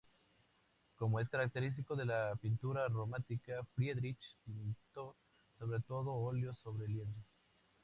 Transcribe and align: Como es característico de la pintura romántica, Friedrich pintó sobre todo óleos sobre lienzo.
Como 0.95 1.19
es 1.19 1.29
característico 1.29 1.95
de 1.95 2.05
la 2.05 2.35
pintura 2.41 2.87
romántica, 2.87 3.61
Friedrich 3.75 4.17
pintó 4.43 5.15
sobre 5.59 5.79
todo 5.81 6.15
óleos 6.15 6.57
sobre 6.57 6.87
lienzo. 6.87 7.21